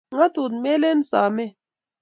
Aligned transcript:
Ngatut 0.13 0.53
melen 0.63 0.99
someet. 1.09 1.51